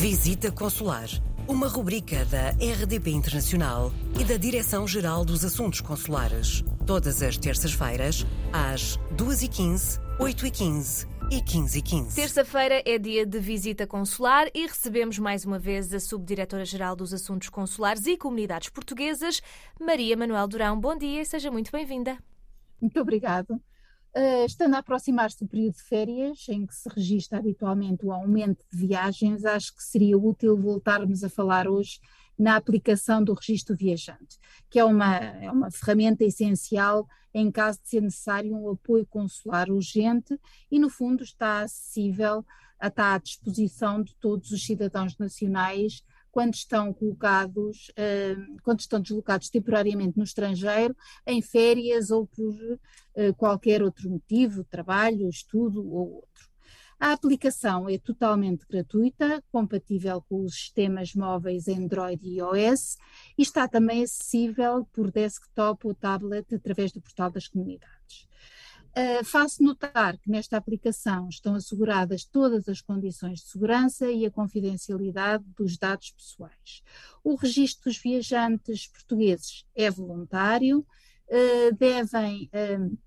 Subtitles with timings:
[0.00, 1.10] Visita Consular,
[1.46, 6.64] uma rubrica da RDP Internacional e da Direção-Geral dos Assuntos Consulares.
[6.86, 12.14] Todas as terças-feiras, às 2h15, 8h15 e 15h15.
[12.14, 17.50] Terça-feira é dia de visita consular e recebemos mais uma vez a Subdiretora-Geral dos Assuntos
[17.50, 19.42] Consulares e Comunidades Portuguesas,
[19.78, 20.80] Maria Manuel Durão.
[20.80, 22.16] Bom dia e seja muito bem-vinda.
[22.80, 23.60] Muito obrigada.
[24.14, 28.64] Uh, estando a aproximar-se do período de férias, em que se registra habitualmente o aumento
[28.72, 32.00] de viagens, acho que seria útil voltarmos a falar hoje
[32.36, 37.88] na aplicação do registro viajante, que é uma, é uma ferramenta essencial em caso de
[37.88, 40.36] ser necessário um apoio consular urgente
[40.70, 42.44] e, no fundo, está acessível,
[42.82, 49.50] está à disposição de todos os cidadãos nacionais quando estão colocados, uh, quando estão deslocados
[49.50, 56.50] temporariamente no estrangeiro, em férias ou por uh, qualquer outro motivo, trabalho, estudo ou outro.
[56.98, 62.98] A aplicação é totalmente gratuita, compatível com os sistemas móveis Android e iOS
[63.38, 68.28] e está também acessível por desktop ou tablet através do portal das comunidades.
[68.90, 74.30] Uh, faço notar que nesta aplicação estão asseguradas todas as condições de segurança e a
[74.30, 76.82] confidencialidade dos dados pessoais.
[77.22, 82.98] O registro dos viajantes portugueses é voluntário, uh, devem uh,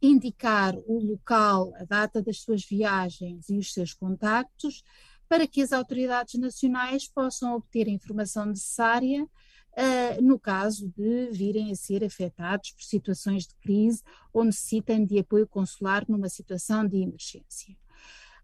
[0.00, 4.84] indicar o local, a data das suas viagens e os seus contactos,
[5.28, 9.28] para que as autoridades nacionais possam obter a informação necessária
[9.76, 15.18] uh, no caso de virem a ser afetados por situações de crise ou necessitem de
[15.18, 17.76] apoio consular numa situação de emergência.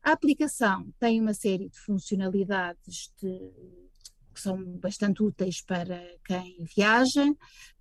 [0.02, 3.52] A aplicação tem uma série de funcionalidades de,
[4.32, 7.24] que são bastante úteis para quem viaja,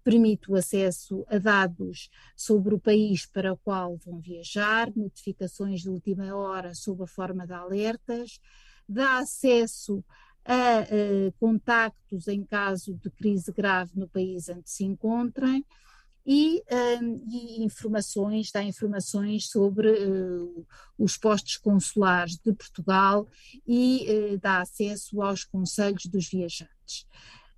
[0.03, 5.89] permite o acesso a dados sobre o país para o qual vão viajar, notificações de
[5.89, 8.39] última hora sob a forma de alertas,
[8.87, 15.65] dá acesso a uh, contactos em caso de crise grave no país onde se encontrem
[16.25, 16.63] e,
[17.01, 20.65] um, e informações, dá informações sobre uh,
[20.97, 23.27] os postos consulares de Portugal
[23.65, 27.07] e uh, dá acesso aos conselhos dos viajantes.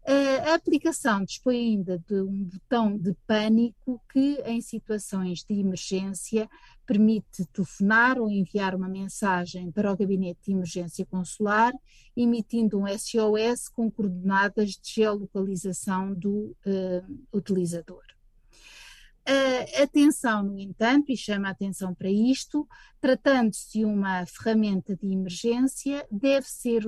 [0.04, 6.50] A aplicação dispõe ainda de um botão de pânico que, em situações de emergência,
[6.86, 11.72] permite telefonar ou enviar uma mensagem para o gabinete de emergência consular,
[12.18, 18.04] emitindo um SOS com coordenadas de geolocalização do uh, utilizador.
[19.28, 22.68] Uh, atenção, no entanto, e chama a atenção para isto,
[23.00, 26.84] tratando-se de uma ferramenta de emergência, deve ser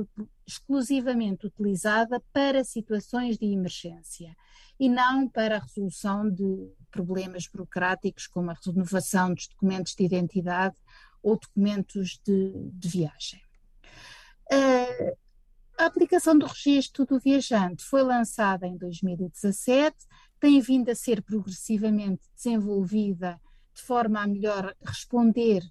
[0.45, 4.35] exclusivamente utilizada para situações de emergência
[4.79, 10.75] e não para a resolução de problemas burocráticos como a renovação dos documentos de identidade
[11.21, 13.41] ou documentos de, de viagem.
[14.51, 15.15] Uh,
[15.77, 19.95] a aplicação do registro do viajante foi lançada em 2017
[20.43, 23.39] tem vindo a ser progressivamente desenvolvida
[23.73, 25.63] de forma a melhor responder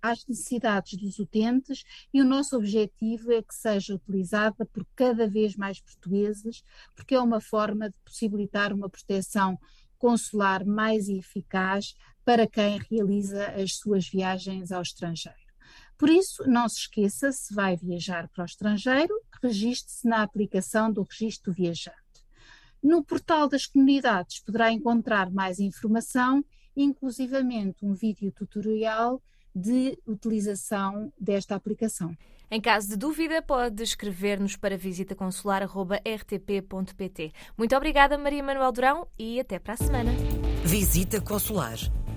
[0.00, 1.82] às necessidades dos utentes
[2.14, 6.62] e o nosso objetivo é que seja utilizada por cada vez mais portugueses,
[6.94, 9.58] porque é uma forma de possibilitar uma proteção
[9.98, 15.36] consular mais eficaz para quem realiza as suas viagens ao estrangeiro.
[15.98, 19.12] Por isso, não se esqueça, se vai viajar para o estrangeiro,
[19.42, 22.09] registre-se na aplicação do Registro Viajante.
[22.82, 26.44] No portal das comunidades poderá encontrar mais informação,
[26.76, 29.22] inclusivamente um vídeo tutorial
[29.54, 32.16] de utilização desta aplicação.
[32.50, 37.32] Em caso de dúvida, pode escrever-nos para visitaconsular.rtp.pt.
[37.56, 40.10] Muito obrigada, Maria Manuel Durão, e até para a semana.
[40.64, 41.78] Visita Consular,